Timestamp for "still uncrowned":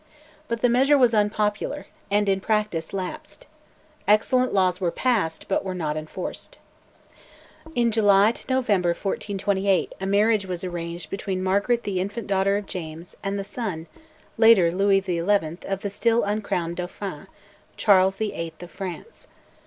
15.91-16.77